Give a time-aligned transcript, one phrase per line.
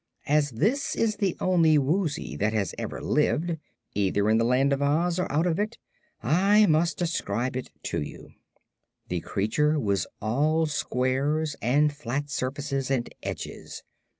[0.25, 3.59] As this is the only Woozy that has ever lived,
[3.93, 5.77] either in the Land of Oz or out of it,
[6.23, 8.31] I must describe it to you.
[9.09, 13.83] The creature was all squares and flat surfaces and edges.